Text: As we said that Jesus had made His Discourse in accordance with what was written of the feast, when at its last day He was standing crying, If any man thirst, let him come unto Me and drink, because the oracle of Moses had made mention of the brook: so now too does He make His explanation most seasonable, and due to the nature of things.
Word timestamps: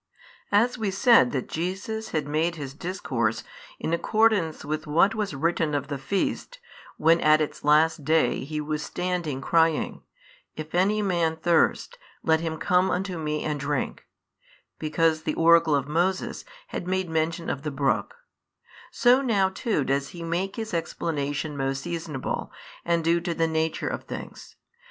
As 0.51 0.79
we 0.79 0.89
said 0.89 1.29
that 1.31 1.47
Jesus 1.47 2.09
had 2.09 2.27
made 2.27 2.55
His 2.55 2.73
Discourse 2.73 3.43
in 3.79 3.93
accordance 3.93 4.65
with 4.65 4.87
what 4.87 5.13
was 5.13 5.35
written 5.35 5.75
of 5.75 5.89
the 5.89 5.99
feast, 5.99 6.57
when 6.97 7.21
at 7.21 7.39
its 7.39 7.63
last 7.63 8.03
day 8.03 8.43
He 8.43 8.59
was 8.59 8.81
standing 8.81 9.41
crying, 9.41 10.01
If 10.55 10.73
any 10.73 11.03
man 11.03 11.35
thirst, 11.37 11.99
let 12.23 12.39
him 12.39 12.57
come 12.57 12.89
unto 12.89 13.19
Me 13.19 13.43
and 13.43 13.59
drink, 13.59 14.07
because 14.79 15.21
the 15.21 15.35
oracle 15.35 15.75
of 15.75 15.87
Moses 15.87 16.45
had 16.69 16.87
made 16.87 17.07
mention 17.07 17.47
of 17.47 17.61
the 17.61 17.69
brook: 17.69 18.15
so 18.89 19.21
now 19.21 19.49
too 19.49 19.83
does 19.83 20.07
He 20.09 20.23
make 20.23 20.55
His 20.55 20.73
explanation 20.73 21.55
most 21.55 21.83
seasonable, 21.83 22.51
and 22.83 23.03
due 23.03 23.21
to 23.21 23.35
the 23.35 23.45
nature 23.47 23.87
of 23.89 24.05
things. 24.05 24.55